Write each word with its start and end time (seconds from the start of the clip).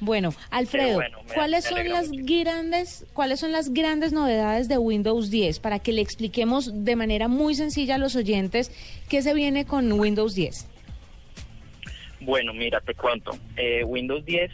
Bueno, 0.00 0.34
Alfredo, 0.50 1.00
¿cuáles 1.34 1.64
son 1.64 1.88
las 1.88 2.10
grandes 2.10 3.06
cuáles 3.12 3.40
son 3.40 3.52
las 3.52 3.72
grandes 3.72 4.12
novedades 4.12 4.68
de 4.68 4.76
Windows 4.76 5.30
10 5.30 5.60
para 5.60 5.78
que 5.78 5.92
le 5.92 6.02
expliquemos 6.02 6.84
de 6.84 6.96
manera 6.96 7.28
muy 7.28 7.54
sencilla 7.54 7.94
a 7.94 7.98
los 7.98 8.16
oyentes 8.16 8.72
qué 9.08 9.22
se 9.22 9.34
viene 9.34 9.64
con 9.64 9.90
Windows 9.92 10.34
10? 10.34 10.68
Bueno, 12.20 12.52
mira, 12.52 12.80
te 12.80 12.94
cuento. 12.94 13.32
Eh, 13.56 13.84
Windows 13.84 14.24
10 14.24 14.50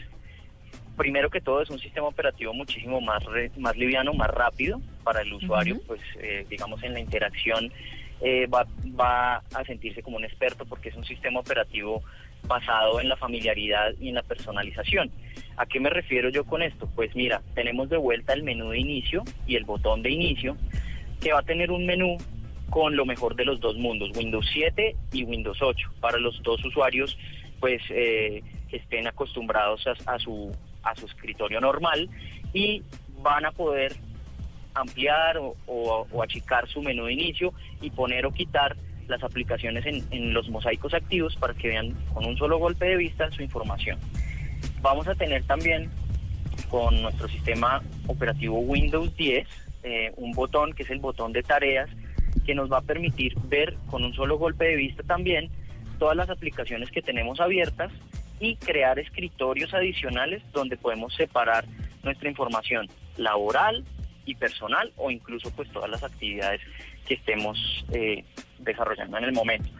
primero 0.96 1.30
que 1.30 1.40
todo 1.40 1.62
es 1.62 1.70
un 1.70 1.78
sistema 1.78 2.08
operativo 2.08 2.52
muchísimo 2.52 3.00
más 3.00 3.24
más 3.56 3.76
liviano, 3.76 4.12
más 4.12 4.28
rápido 4.28 4.82
para 5.02 5.22
el 5.22 5.32
usuario, 5.32 5.80
pues 5.86 6.00
eh, 6.20 6.44
digamos 6.50 6.82
en 6.82 6.92
la 6.92 7.00
interacción 7.00 7.72
eh, 8.20 8.46
va, 8.46 8.66
va 9.00 9.36
a 9.54 9.64
sentirse 9.64 10.02
como 10.02 10.18
un 10.18 10.24
experto 10.24 10.66
porque 10.66 10.90
es 10.90 10.94
un 10.96 11.04
sistema 11.06 11.40
operativo 11.40 12.02
basado 12.46 13.00
en 13.00 13.08
la 13.08 13.16
familiaridad 13.16 13.92
y 14.00 14.08
en 14.08 14.14
la 14.16 14.22
personalización. 14.22 15.10
¿A 15.56 15.66
qué 15.66 15.78
me 15.80 15.90
refiero 15.90 16.30
yo 16.30 16.44
con 16.44 16.62
esto? 16.62 16.88
Pues 16.94 17.14
mira, 17.14 17.42
tenemos 17.54 17.88
de 17.88 17.96
vuelta 17.96 18.32
el 18.32 18.42
menú 18.42 18.70
de 18.70 18.78
inicio 18.78 19.22
y 19.46 19.56
el 19.56 19.64
botón 19.64 20.02
de 20.02 20.10
inicio, 20.10 20.56
que 21.20 21.32
va 21.32 21.40
a 21.40 21.42
tener 21.42 21.70
un 21.70 21.86
menú 21.86 22.16
con 22.70 22.96
lo 22.96 23.04
mejor 23.04 23.34
de 23.34 23.44
los 23.44 23.60
dos 23.60 23.76
mundos, 23.76 24.10
Windows 24.16 24.48
7 24.52 24.96
y 25.12 25.24
Windows 25.24 25.58
8, 25.60 25.92
para 26.00 26.18
los 26.18 26.40
dos 26.42 26.64
usuarios 26.64 27.18
pues 27.58 27.82
eh, 27.90 28.42
que 28.70 28.78
estén 28.78 29.06
acostumbrados 29.06 29.86
a, 30.06 30.18
su, 30.18 30.50
a 30.82 30.94
su 30.96 31.06
escritorio 31.06 31.60
normal 31.60 32.08
y 32.54 32.82
van 33.18 33.44
a 33.44 33.52
poder 33.52 33.96
ampliar 34.72 35.36
o, 35.36 35.56
o 35.66 36.22
achicar 36.22 36.66
su 36.68 36.80
menú 36.80 37.04
de 37.04 37.12
inicio 37.12 37.52
y 37.82 37.90
poner 37.90 38.24
o 38.24 38.32
quitar 38.32 38.76
las 39.10 39.22
aplicaciones 39.22 39.84
en, 39.86 40.32
los 40.32 40.48
mosaicos 40.48 40.94
activos 40.94 41.36
para 41.36 41.54
que 41.54 41.68
vean 41.68 41.92
con 42.14 42.24
un 42.24 42.36
solo 42.36 42.58
golpe 42.58 42.86
de 42.86 42.96
vista 42.96 43.30
su 43.30 43.42
información. 43.42 43.98
Vamos 44.80 45.08
a 45.08 45.14
tener 45.14 45.44
también 45.44 45.90
con 46.68 47.02
nuestro 47.02 47.28
sistema 47.28 47.82
operativo 48.06 48.58
Windows 48.60 49.14
10 49.16 49.48
eh, 49.82 50.12
un 50.16 50.32
botón 50.32 50.72
que 50.74 50.82
es 50.82 50.90
el 50.90 51.00
botón 51.00 51.32
de 51.32 51.42
tareas 51.42 51.88
que 52.44 52.54
nos 52.54 52.70
va 52.70 52.78
a 52.78 52.82
permitir 52.82 53.34
ver 53.48 53.76
con 53.86 54.04
un 54.04 54.14
solo 54.14 54.38
golpe 54.38 54.66
de 54.66 54.76
vista 54.76 55.02
también 55.02 55.50
todas 55.98 56.16
las 56.16 56.30
aplicaciones 56.30 56.90
que 56.90 57.02
tenemos 57.02 57.40
abiertas 57.40 57.90
y 58.40 58.56
crear 58.56 58.98
escritorios 58.98 59.72
adicionales 59.74 60.42
donde 60.52 60.76
podemos 60.76 61.14
separar 61.14 61.64
nuestra 62.02 62.28
información 62.28 62.88
laboral 63.16 63.84
y 64.24 64.34
personal 64.34 64.92
o 64.96 65.10
incluso 65.10 65.50
pues 65.50 65.70
todas 65.70 65.90
las 65.90 66.02
actividades 66.02 66.60
que 67.06 67.14
estemos 67.14 67.84
eh, 67.92 68.24
desarrollando 68.60 69.18
en 69.18 69.24
el 69.24 69.32
momento. 69.32 69.70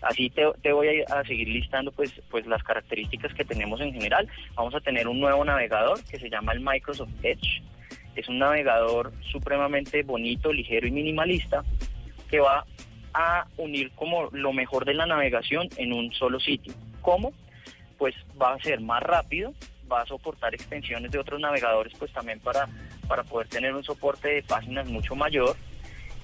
Así 0.00 0.30
te, 0.30 0.72
voy 0.72 1.02
a, 1.08 1.24
seguir 1.24 1.48
listando 1.48 1.90
pues, 1.90 2.12
pues 2.30 2.46
las 2.46 2.62
características 2.62 3.34
que 3.34 3.44
tenemos 3.44 3.80
en 3.80 3.92
general. 3.92 4.28
Vamos 4.54 4.74
a 4.74 4.80
tener 4.80 5.08
un 5.08 5.18
nuevo 5.18 5.44
navegador 5.44 6.02
que 6.04 6.18
se 6.18 6.30
llama 6.30 6.52
el 6.52 6.60
Microsoft 6.60 7.10
Edge. 7.22 7.62
Es 8.14 8.28
un 8.28 8.38
navegador 8.38 9.12
supremamente 9.30 10.02
bonito, 10.02 10.52
ligero 10.52 10.86
y 10.86 10.92
minimalista 10.92 11.64
que 12.30 12.40
va 12.40 12.64
a 13.14 13.46
unir 13.56 13.90
como 13.92 14.28
lo 14.30 14.52
mejor 14.52 14.84
de 14.84 14.94
la 14.94 15.06
navegación 15.06 15.68
en 15.76 15.92
un 15.92 16.12
solo 16.12 16.38
sitio. 16.38 16.72
¿Cómo? 17.00 17.32
Pues 17.96 18.14
va 18.40 18.54
a 18.54 18.60
ser 18.60 18.80
más 18.80 19.02
rápido, 19.02 19.52
va 19.90 20.02
a 20.02 20.06
soportar 20.06 20.54
extensiones 20.54 21.10
de 21.10 21.18
otros 21.18 21.40
navegadores 21.40 21.92
pues 21.98 22.12
también 22.12 22.38
para, 22.38 22.68
para 23.08 23.24
poder 23.24 23.48
tener 23.48 23.74
un 23.74 23.82
soporte 23.82 24.28
de 24.28 24.42
páginas 24.42 24.86
mucho 24.88 25.16
mayor 25.16 25.56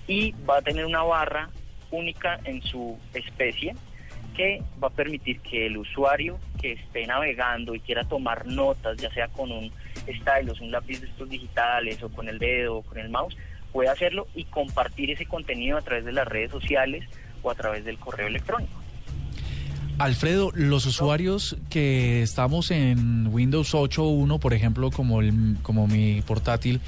y 0.06 0.33
va 0.49 0.59
a 0.59 0.62
tener 0.62 0.84
una 0.84 1.03
barra 1.03 1.51
única 1.95 2.41
en 2.45 2.62
su 2.62 2.98
especie 3.12 3.75
que 4.34 4.62
va 4.83 4.89
a 4.89 4.91
permitir 4.91 5.41
que 5.41 5.67
el 5.67 5.77
usuario 5.77 6.39
que 6.61 6.73
esté 6.73 7.06
navegando 7.06 7.75
y 7.75 7.81
quiera 7.81 8.05
tomar 8.05 8.47
notas, 8.47 8.97
ya 8.97 9.11
sea 9.12 9.28
con 9.28 9.53
un 9.53 9.70
stylus, 10.03 10.61
un 10.61 10.70
lápiz 10.70 11.00
de 11.00 11.06
estos 11.06 11.28
digitales 11.28 12.03
o 12.03 12.09
con 12.09 12.28
el 12.28 12.39
dedo 12.39 12.78
o 12.78 12.83
con 12.83 12.98
el 12.98 13.09
mouse, 13.09 13.37
pueda 13.72 13.92
hacerlo 13.92 14.27
y 14.34 14.45
compartir 14.45 15.11
ese 15.11 15.27
contenido 15.27 15.78
a 15.78 15.83
través 15.83 16.05
de 16.05 16.12
las 16.12 16.27
redes 16.27 16.50
sociales 16.50 17.05
o 17.43 17.50
a 17.50 17.55
través 17.55 17.84
del 17.84 17.99
correo 17.99 18.26
electrónico. 18.26 18.72
Alfredo, 19.99 20.50
los 20.55 20.87
usuarios 20.87 21.56
que 21.71 22.22
estamos 22.22 22.72
en 22.72 23.28
Windows 23.28 23.75
8.1, 23.75 24.41
por 24.41 24.53
ejemplo, 24.53 24.91
como, 24.91 25.21
el, 25.21 25.56
como 25.62 25.87
mi 25.87 26.21
portátil, 26.22 26.81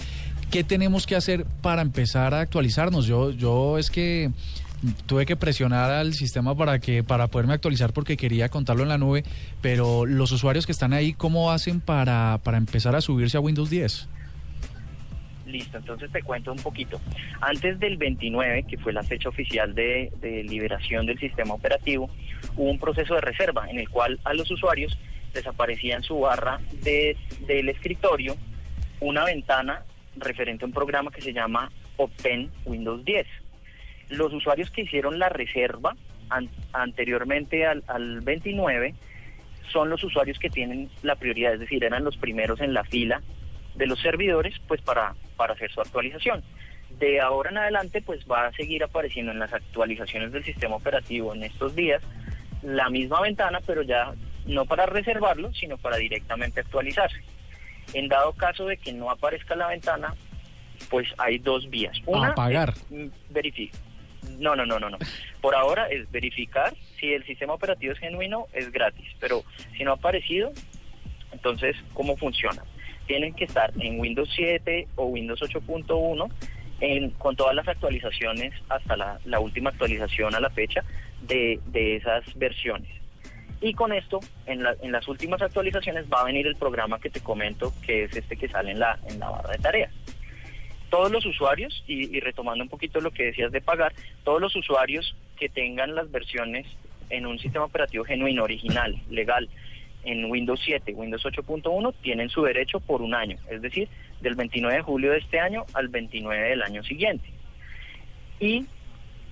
¿qué 0.51 0.65
tenemos 0.65 1.07
que 1.07 1.15
hacer 1.15 1.45
para 1.63 1.83
empezar 1.83 2.35
a 2.35 2.41
actualizarnos? 2.41 3.07
Yo, 3.07 3.31
yo 3.31 3.79
es 3.79 3.91
que 3.91 4.33
tuve 5.07 5.27
que 5.27 5.37
presionar 5.37 5.91
al 5.91 6.15
sistema 6.15 6.55
para 6.55 6.79
que 6.79 7.03
para 7.03 7.29
poderme 7.29 7.55
actualizar 7.55 7.93
porque 7.93 8.17
quería 8.17 8.49
contarlo 8.49 8.83
en 8.83 8.89
la 8.89 8.99
nube, 8.99 9.25
pero 9.63 10.07
los 10.07 10.33
usuarios 10.33 10.67
que 10.67 10.73
están 10.73 10.93
ahí, 10.93 11.13
¿cómo 11.13 11.51
hacen 11.51 11.81
para, 11.81 12.41
para 12.45 12.59
empezar 12.59 12.95
a 12.95 13.01
subirse 13.01 13.37
a 13.37 13.41
Windows 13.41 13.71
10? 13.71 14.09
Listo, 15.47 15.79
entonces 15.79 16.11
te 16.11 16.23
cuento 16.23 16.51
un 16.51 16.59
poquito. 16.59 17.01
Antes 17.41 17.79
del 17.79 17.97
29, 17.97 18.65
que 18.65 18.79
fue 18.79 18.93
la 18.93 19.05
fecha 19.05 19.29
oficial 19.29 19.75
de, 19.75 20.11
liberación 20.49 21.07
del 21.07 21.19
sistema 21.19 21.55
operativo, 21.55 22.11
hubo 22.57 22.71
un 22.71 22.79
proceso 22.79 23.15
de 23.15 23.21
reserva 23.21 23.71
en 23.71 23.79
el 23.79 23.89
cual 23.89 24.19
a 24.25 24.35
los 24.35 24.51
usuarios 24.51 24.99
les 25.35 25.47
aparecía 25.47 25.97
en 25.97 26.03
su 26.03 26.19
barra 26.19 26.61
de, 26.83 27.17
del 27.47 27.69
escritorio 27.69 28.37
una 29.01 29.25
ventana 29.25 29.83
referente 30.17 30.65
a 30.65 30.67
un 30.67 30.73
programa 30.73 31.11
que 31.11 31.21
se 31.21 31.33
llama 31.33 31.71
Obtain 31.97 32.51
Windows 32.65 33.05
10 33.05 33.27
los 34.09 34.33
usuarios 34.33 34.71
que 34.71 34.83
hicieron 34.83 35.19
la 35.19 35.29
reserva 35.29 35.97
anteriormente 36.73 37.67
al, 37.67 38.21
29 38.21 38.95
son 39.73 39.91
los 39.91 40.03
usuarios 40.03 40.39
que 40.39 40.51
tienen 40.51 40.91
la 41.03 41.17
prioridad, 41.17 41.55
es 41.55 41.61
decir, 41.61 41.85
eran 41.85 42.05
los 42.05 42.17
primeros 42.17 42.61
en 42.61 42.73
la 42.73 42.85
fila 42.85 43.21
de 43.75 43.87
los 43.87 44.01
servidores 44.01 44.55
pues 44.67 44.81
para, 44.81 45.15
para 45.37 45.55
hacer 45.55 45.71
su 45.71 45.81
actualización. 45.81 46.43
De 46.99 47.21
ahora 47.21 47.51
en 47.51 47.59
adelante 47.59 48.01
pues 48.01 48.25
va 48.31 48.47
a 48.47 48.53
seguir 48.53 48.83
apareciendo 48.85 49.33
en 49.33 49.39
las 49.39 49.53
actualizaciones 49.53 50.33
del 50.33 50.45
sistema 50.45 50.77
operativo 50.77 51.35
en 51.35 51.43
estos 51.43 51.75
días 51.75 52.03
la 52.63 52.89
misma 52.89 53.21
ventana, 53.21 53.61
pero 53.67 53.83
ya 53.83 54.15
no 54.47 54.65
para 54.65 54.87
reservarlo, 54.87 55.53
sino 55.53 55.77
para 55.77 55.97
directamente 55.97 56.61
actualizarse. 56.61 57.21
En 57.93 58.09
dado 58.09 58.33
caso 58.33 58.67
de 58.67 58.77
que 58.77 58.93
no 58.93 59.11
aparezca 59.11 59.55
la 59.55 59.69
ventana, 59.69 60.15
pues 60.91 61.09
hay 61.19 61.39
dos 61.39 61.69
vías. 61.71 61.97
Una, 62.07 62.29
apagar. 62.29 62.75
verificar 63.31 63.86
no, 64.39 64.57
no, 64.57 64.67
no, 64.67 64.79
no, 64.79 64.91
no. 64.91 64.99
Por 65.41 65.55
ahora 65.55 65.89
es 65.89 66.11
verificar 66.11 66.75
si 66.99 67.13
el 67.13 67.25
sistema 67.25 67.55
operativo 67.55 67.93
es 67.93 67.99
genuino, 67.99 68.47
es 68.53 68.71
gratis, 68.71 69.09
pero 69.21 69.45
si 69.77 69.85
no 69.85 69.93
ha 69.93 69.95
aparecido, 69.95 70.53
entonces, 71.33 71.77
¿cómo 71.95 72.17
funciona? 72.17 72.63
Tienen 73.07 73.35
que 73.35 73.45
estar 73.45 73.73
en 73.79 74.01
Windows 74.01 74.31
7 74.35 74.89
o 74.97 75.07
Windows 75.07 75.41
8.1 75.41 76.31
con 77.19 77.37
todas 77.37 77.55
las 77.55 77.67
actualizaciones 77.69 78.53
hasta 78.69 78.97
la, 78.97 79.41
última 79.41 79.71
actualización 79.71 80.35
a 80.35 80.41
la 80.41 80.51
fecha 80.51 80.85
de, 81.23 81.61
esas 81.75 82.23
versiones. 82.35 82.91
Y 83.63 83.73
con 83.73 83.93
esto, 83.93 84.21
en, 84.45 84.63
en, 84.83 84.93
las 84.93 85.09
últimas 85.09 85.41
actualizaciones 85.41 86.05
va 86.13 86.21
a 86.21 86.25
venir 86.25 86.47
el 86.47 86.57
programa 86.57 87.01
que 87.01 87.09
te 87.09 87.21
comento, 87.21 87.73
que 87.87 88.05
es 88.05 88.15
este 88.15 88.37
que 88.37 88.49
sale 88.49 88.73
en 88.73 88.81
la, 88.81 88.99
en 89.09 89.19
la 89.19 89.31
barra 89.31 89.53
de 89.53 89.59
tareas 89.59 89.93
todos 90.91 91.11
los 91.11 91.25
usuarios, 91.27 91.83
y, 91.87 92.21
retomando 92.21 92.65
un 92.65 92.71
poquito 92.71 93.01
lo 93.01 93.11
que 93.11 93.25
decías 93.25 93.53
de 93.53 93.61
pagar, 93.61 93.93
todos 94.25 94.41
los 94.41 94.55
usuarios 94.57 95.15
que 95.39 95.49
tengan 95.49 95.95
las 95.95 96.11
versiones 96.11 96.67
en 97.11 97.27
un 97.27 97.39
sistema 97.39 97.65
operativo 97.65 98.05
genuino, 98.05 98.45
original, 98.45 99.01
legal, 99.11 99.49
en 100.05 100.31
Windows 100.31 100.61
7, 100.65 100.93
Windows 100.95 101.25
8.1, 101.25 101.95
tienen 102.01 102.29
su 102.29 102.43
derecho 102.43 102.81
por 102.81 103.03
un 103.03 103.15
año, 103.15 103.37
es 103.51 103.61
decir, 103.61 103.89
del 104.21 104.37
29 104.37 104.77
de 104.77 104.83
julio 104.83 105.13
de 105.13 105.19
este 105.19 105.41
año 105.41 105.65
al 105.75 105.89
29 105.89 106.49
del 106.49 106.63
año 106.63 106.83
siguiente. 106.85 107.29
Y 108.39 108.67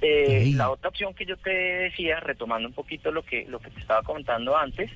eh, 0.00 0.50
la 0.54 0.70
otra 0.70 0.88
opción 0.88 1.14
que 1.14 1.24
yo 1.24 1.36
te 1.36 1.50
decía, 1.50 2.18
retomando 2.20 2.68
un 2.68 2.74
poquito 2.74 3.12
lo 3.12 3.22
que, 3.22 3.46
lo 3.46 3.60
que 3.60 3.70
te 3.70 3.80
estaba 3.80 4.02
comentando 4.02 4.56
antes, 4.56 4.90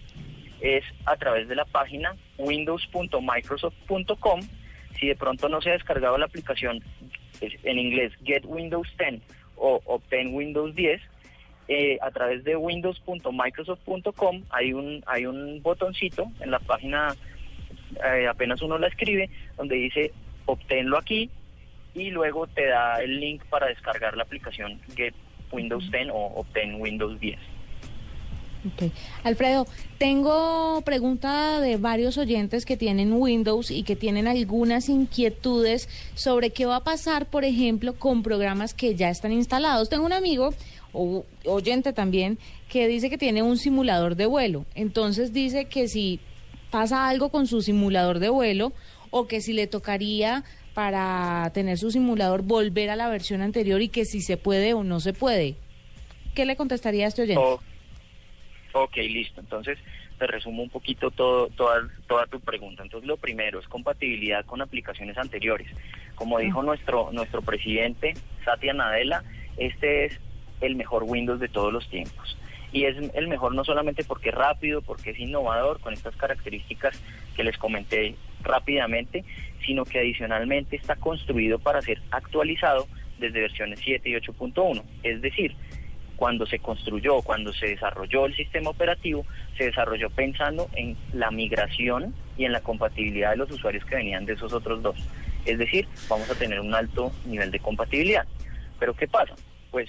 es 0.61 0.85
a 1.07 1.17
través 1.17 1.49
de 1.49 1.55
la 1.55 1.65
página 1.65 2.17
windows.microsoft.com 2.37 4.41
si 4.99 5.09
de 5.09 5.17
pronto 5.17 5.49
no 5.49 5.61
se 5.61 5.71
ha 5.71 5.75
descargado 5.75 6.19
la 6.19 6.27
aplicación 6.27 6.83
en 7.41 7.79
inglés 7.79 8.13
Get 8.25 8.45
Windows 8.45 8.89
10 8.99 9.23
o 9.57 9.81
Obtain 9.85 10.35
Windows 10.35 10.75
10, 10.75 11.01
eh, 11.69 11.99
a 12.01 12.11
través 12.11 12.45
de 12.45 12.57
windows.microsoft.com 12.57 14.43
hay 14.51 14.73
un, 14.73 15.05
hay 15.07 15.27
un 15.27 15.61
botoncito 15.63 16.25
en 16.41 16.51
la 16.51 16.59
página, 16.61 17.15
eh, 18.05 18.27
apenas 18.27 18.63
uno 18.63 18.79
la 18.79 18.89
escribe, 18.89 19.29
donde 19.57 19.77
dice 19.77 20.13
obténlo 20.47 20.97
aquí 20.97 21.31
y 21.95 22.11
luego 22.11 22.47
te 22.47 22.67
da 22.67 23.03
el 23.03 23.21
link 23.21 23.45
para 23.51 23.67
descargar 23.67 24.17
la 24.17 24.23
aplicación 24.23 24.81
Get 24.97 25.15
Windows 25.53 25.91
10 25.91 26.09
o 26.13 26.41
Obtain 26.41 26.81
Windows 26.81 27.19
10. 27.21 27.39
Alfredo, 29.23 29.67
tengo 29.99 30.83
pregunta 30.85 31.61
de 31.61 31.77
varios 31.77 32.19
oyentes 32.19 32.65
que 32.65 32.77
tienen 32.77 33.13
Windows 33.13 33.71
y 33.71 33.83
que 33.83 33.97
tienen 33.97 34.27
algunas 34.29 34.89
inquietudes 34.89 35.89
sobre 36.15 36.51
qué 36.51 36.67
va 36.67 36.77
a 36.77 36.85
pasar, 36.85 37.27
por 37.27 37.45
ejemplo, 37.45 37.95
con 37.99 38.23
programas 38.23 38.75
que 38.75 38.95
ya 38.95 39.11
están 39.11 39.33
instalados. 39.33 39.89
Tengo 39.89 40.07
un 40.07 40.13
amigo 40.13 40.55
o 40.93 41.25
oyente 41.45 41.93
también 41.93 42.39
que 42.69 42.89
dice 42.89 43.11
que 43.11 43.19
tiene 43.19 43.43
un 43.43 43.59
simulador 43.59 44.17
de 44.17 44.27
vuelo. 44.27 44.67
Entonces 44.75 45.33
dice 45.33 45.67
que 45.67 45.89
si 45.89 46.21
pasa 46.71 47.09
algo 47.09 47.31
con 47.31 47.47
su 47.47 47.63
simulador 47.63 48.19
de 48.19 48.29
vuelo 48.29 48.73
o 49.11 49.27
que 49.27 49.41
si 49.41 49.53
le 49.53 49.67
tocaría 49.67 50.45
para 50.75 51.51
tener 51.55 51.79
su 51.79 51.91
simulador 51.91 52.43
volver 52.43 52.91
a 52.91 52.97
la 52.97 53.09
versión 53.09 53.41
anterior 53.43 53.83
y 53.83 53.89
que 53.89 54.05
si 54.05 54.21
se 54.21 54.37
puede 54.37 54.75
o 54.75 54.85
no 54.85 55.01
se 55.01 55.13
puede. 55.13 55.57
¿Qué 56.35 56.47
le 56.47 56.57
contestaría 56.57 57.07
a 57.07 57.09
este 57.09 57.23
oyente? 57.23 57.43
Ok, 58.85 58.97
listo. 58.97 59.41
Entonces, 59.41 59.79
te 60.19 60.27
resumo 60.27 60.63
un 60.63 60.71
poquito 60.71 61.11
todo, 61.11 61.49
toda, 61.49 61.89
toda 62.07 62.27
tu 62.27 62.41
pregunta. 62.41 62.83
Entonces, 62.83 63.07
lo 63.07 63.17
primero 63.17 63.61
es 63.61 63.69
compatibilidad 63.69 64.45
con 64.45 64.61
aplicaciones 64.61 65.17
anteriores. 65.17 65.69
Como 66.15 66.39
dijo 66.39 66.63
nuestro, 66.63 67.11
nuestro 67.13 67.43
presidente, 67.43 68.15
Satya 68.45 68.75
Nadella, 68.75 69.23
este 69.57 70.07
es 70.07 70.21
el 70.61 70.75
mejor 70.75 71.05
Windows 71.05 71.41
de 71.41 71.49
todos 71.49 71.73
los 71.73 71.89
tiempos. 71.89 72.37
Y 72.73 72.85
es 72.85 72.97
el 73.15 73.29
mejor 73.29 73.55
no 73.55 73.65
solamente 73.65 74.05
porque 74.05 74.29
es 74.29 74.35
rápido, 74.35 74.83
porque 74.83 75.11
es 75.11 75.19
innovador, 75.19 75.81
con 75.81 75.95
estas 75.95 76.15
características 76.17 77.01
que 77.35 77.45
les 77.45 77.57
comenté 77.57 78.15
rápidamente, 78.43 79.25
sino 79.65 79.85
que 79.85 80.01
adicionalmente 80.01 80.77
está 80.77 80.97
construido 80.97 81.59
para 81.59 81.81
ser 81.81 82.03
actualizado 82.11 82.87
desde 83.19 83.41
versiones 83.41 83.81
7 83.83 84.09
y 84.09 84.15
8.1. 84.15 84.83
Es 85.03 85.23
decir, 85.23 85.55
cuando 86.19 86.47
se 86.47 86.59
construyó, 86.59 87.23
cuando 87.23 87.53
se 87.53 87.69
desarrolló 87.69 88.27
el 88.27 88.35
sistema 88.35 88.71
operativo, 88.71 89.25
se 89.57 89.67
desarrolló 89.67 90.11
pensando 90.11 90.69
en 90.75 90.97
la 91.13 91.31
migración 91.31 92.13
y 92.37 92.45
en 92.45 92.51
la 92.51 92.61
compatibilidad 92.61 93.31
de 93.31 93.37
los 93.37 93.53
usuarios 93.53 93.85
que 93.85 93.95
venían 93.95 94.27
de 94.27 94.33
esos 94.33 94.53
otros 94.53 94.83
dos. 94.83 94.97
Es 95.45 95.59
decir, 95.59 95.87
vamos 96.09 96.29
a 96.29 96.35
tener 96.35 96.59
un 96.59 96.75
alto 96.75 97.13
nivel 97.25 97.53
de 97.53 97.61
compatibilidad. 97.61 98.27
Pero 98.81 98.95
¿qué 98.95 99.07
pasa? 99.07 99.37
Pues 99.71 99.89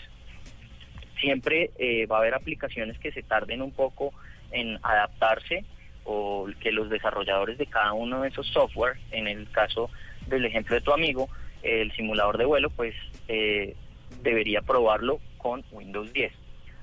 siempre 1.20 1.72
eh, 1.80 2.06
va 2.06 2.18
a 2.18 2.20
haber 2.20 2.36
aplicaciones 2.36 3.00
que 3.00 3.12
se 3.12 3.24
tarden 3.24 3.64
un 3.64 3.72
poco 3.72 4.14
en 4.52 4.78
adaptarse 4.84 5.66
o 6.04 6.48
que 6.60 6.72
los 6.72 6.92
desarrolladores 6.92 7.58
de 7.58 7.66
cada 7.66 7.94
uno 7.94 8.22
de 8.22 8.30
esos 8.30 8.46
software, 8.50 8.98
en 9.10 9.28
el 9.28 9.50
caso 9.50 9.90
del 10.28 10.46
ejemplo 10.46 10.76
de 10.76 10.82
tu 10.82 10.94
amigo, 10.94 11.28
el 11.64 11.92
simulador 11.94 12.38
de 12.38 12.46
vuelo, 12.46 12.70
pues 12.70 12.94
eh, 13.28 13.76
debería 14.22 14.62
probarlo 14.62 15.20
con 15.40 15.64
Windows 15.72 16.14
10. 16.14 16.32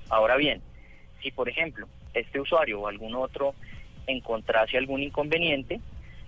Ahora 0.09 0.35
bien, 0.35 0.61
si 1.21 1.31
por 1.31 1.47
ejemplo 1.47 1.87
este 2.13 2.41
usuario 2.41 2.81
o 2.81 2.87
algún 2.87 3.15
otro 3.15 3.55
encontrase 4.07 4.77
algún 4.77 5.01
inconveniente, 5.01 5.79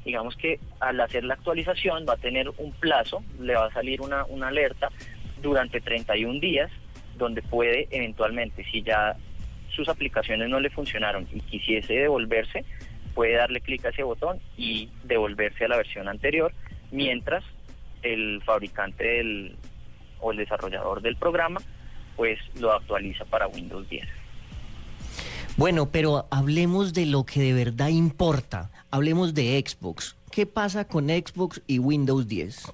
digamos 0.06 0.36
que 0.36 0.60
al 0.80 1.00
hacer 1.02 1.24
la 1.24 1.34
actualización 1.34 2.06
va 2.08 2.14
a 2.14 2.18
tener 2.18 2.50
un 2.58 2.72
plazo, 2.72 3.24
le 3.40 3.56
va 3.56 3.66
a 3.66 3.74
salir 3.74 4.02
una, 4.02 4.26
alerta 4.48 4.90
durante 5.42 5.82
31 5.82 6.40
días, 6.40 6.72
donde 7.18 7.42
puede 7.42 7.88
eventualmente, 7.92 8.64
si 8.72 8.82
ya 8.82 9.16
sus 9.70 9.90
aplicaciones 9.90 10.50
no 10.50 10.60
le 10.60 10.70
funcionaron 10.70 11.28
y 11.34 11.42
quisiese 11.42 11.94
devolverse, 11.94 12.66
puede 13.14 13.34
darle 13.34 13.62
clic 13.62 13.86
a 13.86 13.90
ese 13.90 14.04
botón 14.04 14.40
y 14.58 14.90
devolverse 15.04 15.66
a 15.66 15.68
la 15.68 15.78
versión 15.78 16.08
anterior, 16.08 16.54
mientras 16.92 17.44
el 18.02 18.42
fabricante 18.44 19.04
del, 19.04 19.56
o 20.20 20.32
el 20.32 20.38
desarrollador 20.38 21.02
del 21.02 21.18
programa 21.18 21.60
pues 22.20 22.38
lo 22.60 22.74
actualiza 22.74 23.24
para 23.24 23.48
Windows 23.48 23.88
10. 23.88 24.06
Bueno, 25.56 25.90
pero 25.90 26.28
hablemos 26.32 26.94
de 26.94 27.06
lo 27.06 27.24
que 27.24 27.40
de 27.40 27.54
verdad 27.54 27.88
importa. 27.88 28.70
Hablemos 28.92 29.34
de 29.34 29.58
Xbox. 29.66 30.18
¿Qué 30.30 30.46
pasa 30.46 30.86
con 30.86 31.08
Xbox 31.08 31.62
y 31.66 31.80
Windows 31.80 32.28
10? 32.28 32.74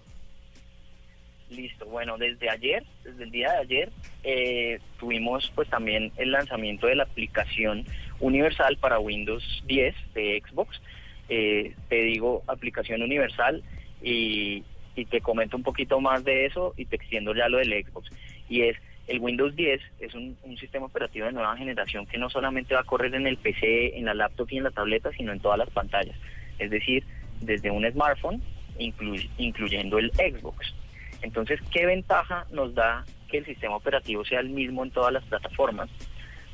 Listo, 1.51 1.85
bueno, 1.85 2.17
desde 2.17 2.49
ayer, 2.49 2.83
desde 3.03 3.23
el 3.23 3.29
día 3.29 3.51
de 3.51 3.57
ayer, 3.59 3.91
eh, 4.23 4.79
tuvimos 4.99 5.51
pues 5.53 5.69
también 5.69 6.11
el 6.17 6.31
lanzamiento 6.31 6.87
de 6.87 6.95
la 6.95 7.03
aplicación 7.03 7.85
universal 8.19 8.77
para 8.77 8.97
Windows 8.97 9.63
10 9.67 9.95
de 10.15 10.41
Xbox. 10.43 10.81
Eh, 11.29 11.75
te 11.87 12.01
digo 12.01 12.41
aplicación 12.47 13.03
universal 13.03 13.61
y, 14.01 14.63
y 14.95 15.05
te 15.05 15.21
comento 15.21 15.55
un 15.55 15.61
poquito 15.61 16.01
más 16.01 16.23
de 16.23 16.47
eso 16.47 16.73
y 16.77 16.85
te 16.85 16.95
extiendo 16.95 17.35
ya 17.35 17.47
lo 17.47 17.59
del 17.59 17.85
Xbox. 17.85 18.09
Y 18.49 18.61
es 18.61 18.77
el 19.07 19.19
Windows 19.19 19.55
10 19.55 19.81
es 19.99 20.13
un, 20.15 20.35
sistema 20.59 20.87
operativo 20.87 21.25
de 21.25 21.33
nueva 21.33 21.55
generación 21.57 22.05
que 22.05 22.17
no 22.17 22.29
solamente 22.29 22.73
va 22.73 22.81
a 22.81 22.85
correr 22.85 23.13
en 23.13 23.27
el 23.27 23.37
PC, 23.37 23.97
en 23.97 24.05
la 24.05 24.13
laptop 24.13 24.47
y 24.49 24.57
en 24.57 24.63
la 24.63 24.71
tableta, 24.71 25.11
sino 25.11 25.31
en 25.31 25.39
todas 25.39 25.59
las 25.59 25.69
pantallas. 25.69 26.17
Es 26.57 26.71
decir, 26.71 27.03
desde 27.41 27.69
un 27.69 27.89
smartphone, 27.91 28.41
incluyendo 28.77 29.99
el 29.99 30.11
Xbox. 30.13 30.73
Entonces, 31.21 31.59
¿qué 31.71 31.85
ventaja 31.85 32.45
nos 32.51 32.73
da 32.73 33.05
que 33.29 33.39
el 33.39 33.45
sistema 33.45 33.75
operativo 33.75 34.25
sea 34.25 34.39
el 34.39 34.49
mismo 34.49 34.83
en 34.83 34.91
todas 34.91 35.13
las 35.13 35.23
plataformas? 35.25 35.89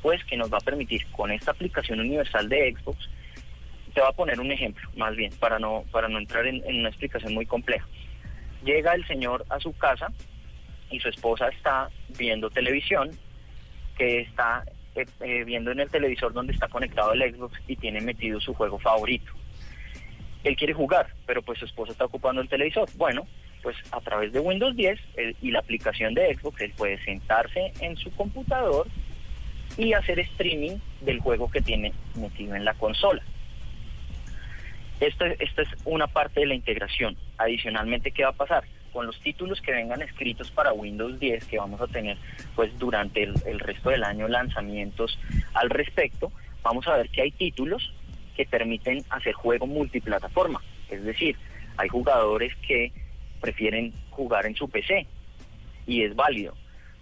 Pues 0.01 0.23
que 0.25 0.35
nos 0.35 0.51
va 0.51 0.57
a 0.57 0.65
permitir 0.65 1.05
con 1.11 1.31
esta 1.31 1.51
aplicación 1.51 1.99
universal 1.99 2.49
de 2.49 2.73
Xbox, 2.73 3.09
te 3.93 4.01
voy 4.01 4.09
a 4.09 4.13
poner 4.13 4.39
un 4.39 4.51
ejemplo, 4.51 4.89
más 4.95 5.15
bien, 5.15 5.31
para 5.39 5.59
no, 5.59 5.83
para 5.91 6.07
no 6.07 6.17
entrar 6.17 6.47
en 6.47 6.63
una 6.63 6.89
explicación 6.89 7.33
muy 7.33 7.45
compleja. 7.45 7.87
Llega 8.63 8.93
el 8.93 9.05
señor 9.05 9.45
a 9.49 9.59
su 9.59 9.73
casa 9.73 10.11
y 10.91 10.99
su 10.99 11.09
esposa 11.09 11.47
está 11.49 11.89
viendo 12.17 12.49
televisión, 12.49 13.11
que 13.97 14.21
está 14.21 14.63
eh, 14.95 15.05
eh, 15.21 15.43
viendo 15.45 15.71
en 15.71 15.79
el 15.79 15.89
televisor 15.89 16.33
donde 16.33 16.53
está 16.53 16.67
conectado 16.67 17.13
el 17.13 17.33
Xbox 17.33 17.59
y 17.67 17.75
tiene 17.77 18.01
metido 18.01 18.39
su 18.39 18.53
juego 18.53 18.77
favorito. 18.77 19.31
Él 20.43 20.55
quiere 20.55 20.73
jugar, 20.73 21.07
pero 21.25 21.41
pues 21.41 21.59
su 21.59 21.65
esposa 21.65 21.91
está 21.91 22.05
ocupando 22.05 22.41
el 22.41 22.49
televisor. 22.49 22.89
Bueno, 22.95 23.27
pues 23.61 23.77
a 23.91 24.01
través 24.01 24.33
de 24.33 24.39
Windows 24.39 24.75
10 24.75 24.99
y 25.41 25.51
la 25.51 25.59
aplicación 25.59 26.13
de 26.13 26.35
Xbox, 26.35 26.61
él 26.61 26.73
puede 26.75 27.01
sentarse 27.03 27.71
en 27.79 27.95
su 27.95 28.11
computador 28.15 28.87
y 29.77 29.93
hacer 29.93 30.19
streaming 30.19 30.77
del 31.01 31.19
juego 31.19 31.49
que 31.49 31.61
tiene 31.61 31.93
metido 32.15 32.55
en 32.55 32.65
la 32.65 32.73
consola. 32.73 33.21
Esta, 34.99 35.27
esta 35.27 35.61
es 35.61 35.69
una 35.85 36.07
parte 36.07 36.41
de 36.41 36.47
la 36.47 36.55
integración. 36.55 37.15
Adicionalmente, 37.37 38.11
¿qué 38.11 38.23
va 38.23 38.29
a 38.29 38.33
pasar? 38.33 38.63
Con 38.91 39.05
los 39.05 39.19
títulos 39.21 39.61
que 39.61 39.71
vengan 39.71 40.01
escritos 40.01 40.51
para 40.51 40.73
Windows 40.73 41.19
10, 41.19 41.45
que 41.45 41.57
vamos 41.57 41.81
a 41.81 41.87
tener 41.87 42.17
pues 42.55 42.77
durante 42.77 43.23
el, 43.23 43.59
resto 43.59 43.89
del 43.89 44.03
año 44.03 44.27
lanzamientos 44.27 45.17
al 45.53 45.69
respecto, 45.69 46.31
vamos 46.63 46.87
a 46.87 46.97
ver 46.97 47.09
que 47.09 47.21
hay 47.21 47.31
títulos 47.31 47.93
que 48.35 48.45
permiten 48.45 49.03
hacer 49.09 49.33
juego 49.33 49.67
multiplataforma. 49.67 50.61
Es 50.89 51.03
decir, 51.03 51.37
hay 51.77 51.89
jugadores 51.89 52.53
que 52.67 52.91
prefieren 53.39 53.93
jugar 54.09 54.45
en 54.45 54.55
su 54.55 54.69
PC 54.69 55.07
y 55.87 56.03
es 56.03 56.15
válido. 56.15 56.53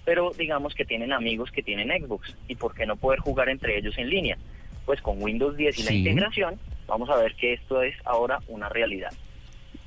Pero 0.06 0.31
digamos 0.31 0.74
que 0.74 0.86
tienen 0.86 1.12
amigos 1.12 1.51
que 1.51 1.62
tienen 1.62 1.89
Xbox 1.89 2.36
y 2.47 2.56
por 2.56 2.74
qué 2.74 2.86
no 2.86 2.95
poder 2.95 3.19
jugar 3.19 3.50
entre 3.50 3.77
ellos 3.77 3.97
en 3.97 4.09
línea. 4.09 4.38
Pues 4.86 5.01
con 5.01 5.21
Windows 5.21 5.56
10 5.56 5.80
y 5.80 5.83
la 5.83 5.94
integración 5.94 6.59
vamos 6.88 7.09
a 7.09 7.18
ver 7.18 7.36
que 7.36 7.53
esto 7.53 7.81
es 7.83 7.95
ahora 8.06 8.39
una 8.47 8.69
realidad. 8.69 9.12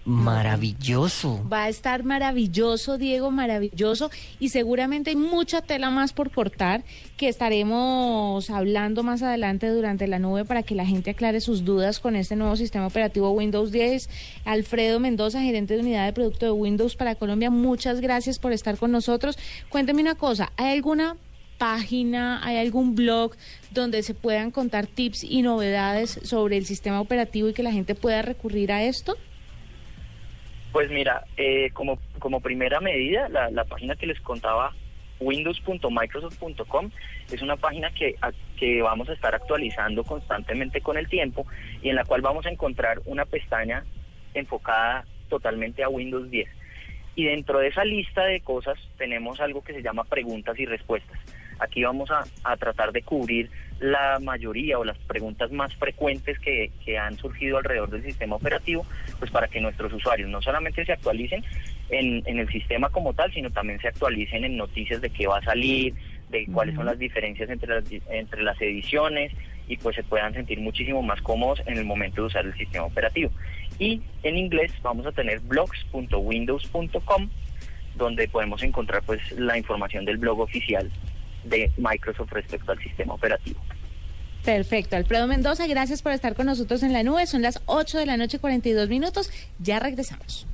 Maravilloso. 0.04 1.47
Va 1.49 1.64
a 1.64 1.68
estar 1.68 2.02
maravilloso, 2.02 2.99
Diego, 2.99 3.30
maravilloso. 3.30 4.11
Y 4.40 4.49
seguramente 4.49 5.11
hay 5.11 5.16
mucha 5.16 5.62
tela 5.62 5.90
más 5.90 6.12
por 6.12 6.32
cortar 6.32 6.82
que 7.16 7.28
estaremos 7.28 8.50
hablando 8.50 9.04
más 9.04 9.23
adelante 9.23 9.68
durante 9.68 10.09
la 10.09 10.18
nube 10.18 10.44
para 10.44 10.64
que 10.64 10.75
la 10.75 10.85
gente 10.85 11.11
aclare 11.11 11.40
sus 11.40 11.64
dudas 11.64 12.00
con 12.00 12.16
este 12.16 12.35
nuevo 12.35 12.56
sistema 12.56 12.88
operativo 12.88 13.30
Windows 13.30 13.71
10. 13.71 14.09
Alfredo 14.44 14.99
Mendoza, 14.99 15.40
gerente 15.40 15.75
de 15.75 15.80
unidad 15.80 16.06
de 16.06 16.12
producto 16.12 16.47
de 16.47 16.52
Windows 16.52 16.97
para 16.97 17.14
Colombia, 17.14 17.50
muchas 17.50 18.00
gracias 18.00 18.40
por 18.40 18.52
estar 18.52 18.78
con 18.78 18.90
nosotros. 18.90 19.38
Cuénteme 19.68 20.02
una 20.02 20.16
cosa, 20.16 20.52
¿hay 20.56 20.73
alguna 20.73 21.16
página, 21.59 22.44
hay 22.44 22.56
algún 22.56 22.97
blog 22.97 23.37
donde 23.71 24.02
se 24.02 24.14
puedan 24.14 24.50
contar 24.50 24.88
tips 24.88 25.23
y 25.23 25.42
novedades 25.42 26.18
sobre 26.25 26.56
el 26.56 26.66
sistema 26.66 27.00
operativo 27.00 27.49
y 27.49 27.52
que 27.52 27.62
la 27.62 27.71
gente 27.71 27.94
pueda 27.94 28.21
recurrir 28.23 28.73
a 28.73 28.82
esto? 28.82 29.16
Pues 30.73 30.91
mira, 30.91 31.25
eh, 31.37 31.71
como, 31.75 31.99
como 32.19 32.41
primera 32.41 32.81
medida, 32.81 33.29
la, 33.29 33.50
la 33.50 33.64
página 33.64 33.95
que 33.95 34.07
les 34.07 34.21
contaba, 34.21 34.75
windows.microsoft.com, 35.21 36.91
es 37.31 37.43
una 37.43 37.57
página 37.57 37.93
que, 37.93 38.17
que 38.57 38.83
vamos 38.83 39.09
a 39.09 39.12
estar 39.12 39.35
actualizando 39.35 40.02
constantemente 40.02 40.81
con 40.81 40.97
el 40.97 41.09
tiempo 41.09 41.47
y 41.83 41.91
en 41.91 41.97
la 41.97 42.05
cual 42.05 42.23
vamos 42.23 42.47
a 42.47 42.50
encontrar 42.50 43.00
una 43.05 43.25
pestaña 43.25 43.85
enfocada 44.35 45.05
totalmente 45.29 45.83
a 45.83 45.88
Windows 45.88 46.31
10. 46.31 46.49
Y 47.14 47.25
dentro 47.25 47.59
de 47.59 47.69
esa 47.69 47.85
lista 47.85 48.25
de 48.25 48.41
cosas 48.41 48.79
tenemos 48.97 49.41
algo 49.41 49.62
que 49.62 49.75
se 49.75 49.83
llama 49.83 50.05
preguntas 50.05 50.59
y 50.59 50.64
respuestas. 50.64 51.19
Aquí 51.62 51.85
vamos 51.85 52.11
a, 52.11 52.57
tratar 52.57 52.90
de 52.92 53.02
cubrir 53.02 53.49
la 53.78 54.19
mayoría 54.21 54.78
o 54.78 54.85
las 54.85 54.99
preguntas 54.99 55.52
más 55.52 55.75
frecuentes 55.76 56.38
que, 56.40 56.71
han 56.99 57.16
surgido 57.19 57.59
alrededor 57.59 57.88
del 57.90 58.02
sistema 58.02 58.37
operativo, 58.37 58.85
pues 59.19 59.31
para 59.31 59.47
que 59.47 59.61
nuestros 59.61 59.92
usuarios 59.92 60.28
no 60.28 60.42
solamente 60.42 60.85
se 60.85 60.92
actualicen 60.92 61.45
en, 61.88 62.38
el 62.38 62.49
sistema 62.49 62.90
como 62.90 63.14
tal, 63.14 63.33
sino 63.33 63.50
también 63.50 63.81
se 63.81 63.88
actualicen 63.88 64.45
en 64.45 64.57
noticias 64.57 65.00
de 65.00 65.11
qué 65.11 65.28
va 65.28 65.38
a 65.38 65.42
salir, 65.42 65.95
de 66.31 66.47
cuáles 66.47 66.75
son 66.75 66.87
las 66.87 66.99
diferencias 66.99 67.49
entre 67.49 67.81
las, 67.81 67.85
entre 68.11 68.42
las 68.42 68.61
ediciones 68.61 69.33
y 69.69 69.76
pues 69.76 69.95
se 69.95 70.02
puedan 70.02 70.35
sentir 70.35 70.59
muchísimo 70.59 71.00
más 71.02 71.23
cómodos 71.23 71.62
en 71.66 71.78
el 71.78 71.85
momento 71.85 72.23
de 72.23 72.26
usar 72.26 72.45
el 72.45 72.54
sistema 72.54 72.87
operativo. 72.87 73.31
Y 73.78 74.02
en 74.25 74.37
inglés 74.37 74.73
vamos 74.83 75.07
a 75.07 75.12
tener 75.12 75.38
blogs.windows.com 75.40 77.28
donde 77.95 78.28
podemos 78.28 78.62
encontrar 78.62 79.02
pues 79.04 79.21
la 79.33 79.57
información 79.59 80.04
del 80.04 80.16
blog 80.16 80.40
oficial 80.40 80.90
de 81.44 81.70
Microsoft 81.76 82.32
respecto 82.32 82.72
al 82.72 82.78
sistema 82.78 83.14
operativo. 83.14 83.61
Perfecto. 84.44 84.96
Alfredo 84.96 85.26
Mendoza, 85.26 85.66
gracias 85.66 86.02
por 86.02 86.12
estar 86.12 86.34
con 86.34 86.46
nosotros 86.46 86.82
en 86.82 86.92
la 86.92 87.02
nube. 87.02 87.26
Son 87.26 87.42
las 87.42 87.62
8 87.66 87.99
de 87.99 88.06
la 88.06 88.16
noche, 88.16 88.38
42 88.38 88.88
minutos. 88.88 89.30
Ya 89.61 89.78
regresamos. 89.78 90.46